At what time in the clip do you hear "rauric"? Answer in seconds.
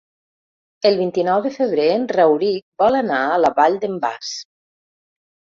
2.17-2.65